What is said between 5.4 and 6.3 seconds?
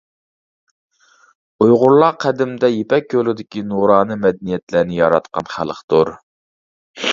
خەلقتۇر.